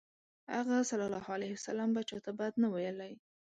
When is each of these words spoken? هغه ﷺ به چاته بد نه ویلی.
هغه 0.55 0.77
ﷺ 0.91 1.87
به 1.95 2.01
چاته 2.09 2.31
بد 2.39 2.53
نه 2.61 2.67
ویلی. 2.73 3.13